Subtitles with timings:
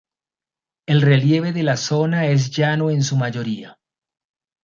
[0.87, 3.77] El relieve de la zona es llano en su mayoría.